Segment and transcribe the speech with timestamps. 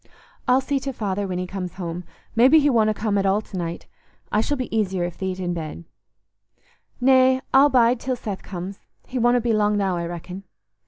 [0.47, 2.05] "I'll see to Father when he comes home;
[2.35, 3.85] maybe he wonna come at all to night.
[4.31, 5.83] I shall be easier if thee't i' bed."
[6.99, 8.79] "Nay, I'll bide till Seth comes.
[9.05, 10.45] He wonna be long now, I reckon."